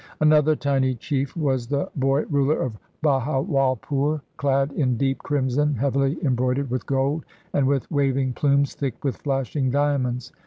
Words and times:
Another 0.19 0.55
tiny 0.55 0.95
chief 0.95 1.37
was 1.37 1.67
the 1.67 1.87
boy 1.95 2.23
ruler 2.23 2.59
of 2.59 2.73
Bahawalpur, 3.03 4.21
clad 4.35 4.71
in 4.71 4.97
deep 4.97 5.19
crimson 5.19 5.75
heavily 5.75 6.17
embroidered 6.25 6.71
with 6.71 6.87
gold, 6.87 7.23
and 7.53 7.67
with 7.67 7.85
waving 7.91 8.33
plumes 8.33 8.73
thick 8.73 9.03
with 9.03 9.17
flashing 9.17 9.69
diamonds. 9.69 10.31